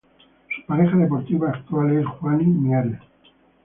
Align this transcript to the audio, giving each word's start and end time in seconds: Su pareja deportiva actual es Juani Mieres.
Su 0.55 0.65
pareja 0.65 0.97
deportiva 0.97 1.49
actual 1.51 1.95
es 1.95 2.07
Juani 2.07 2.45
Mieres. 2.45 2.99